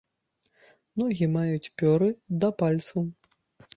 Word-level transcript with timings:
Ногі 1.01 1.25
маюць 1.35 1.71
пёры 1.81 2.09
да 2.45 2.51
пальцаў. 2.63 3.01